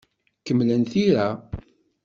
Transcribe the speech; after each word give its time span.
Kemmlem 0.45 0.83
tira. 0.91 1.29